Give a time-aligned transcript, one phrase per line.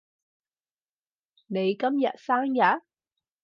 [1.45, 2.81] 你今日生日？